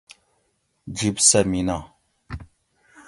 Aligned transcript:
جِب 0.97 1.15
سہۤ 1.27 1.45
مینہ 1.49 1.77